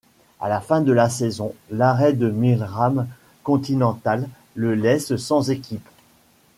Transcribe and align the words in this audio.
À 0.39 0.49
la 0.49 0.61
fin 0.61 0.81
de 0.81 0.91
la 0.91 1.11
saison, 1.11 1.53
l'arrêt 1.69 2.13
de 2.13 2.27
Milram 2.31 3.05
Continental 3.43 4.27
le 4.55 4.73
laisse 4.73 5.15
sans 5.17 5.51
équipe. 5.51 5.87